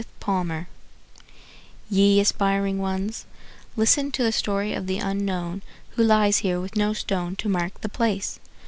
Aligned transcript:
The 0.01 0.07
Unknown 0.31 0.65
Ye 1.91 2.19
aspiring 2.19 2.79
ones, 2.79 3.27
listen 3.75 4.09
to 4.13 4.23
the 4.23 4.31
story 4.31 4.73
of 4.73 4.87
the 4.87 4.97
unknown 4.97 5.61
Who 5.91 6.03
lies 6.03 6.39
here 6.39 6.59
with 6.59 6.75
no 6.75 6.93
stone 6.93 7.35
to 7.35 7.47
mark 7.47 7.81
the 7.81 7.87
place. 7.87 8.39